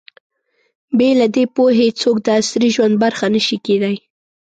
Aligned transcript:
بې 0.97 1.09
له 1.19 1.27
دې 1.35 1.43
پوهې، 1.55 1.87
څوک 2.01 2.15
د 2.25 2.27
عصري 2.39 2.69
ژوند 2.75 2.95
برخه 3.03 3.25
نه 3.33 3.41
شي 3.45 3.57
کېدای. 3.65 3.97